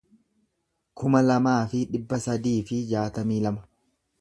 [1.01, 3.67] kuma lamaa fi dhibba sadii fi jaatamii lama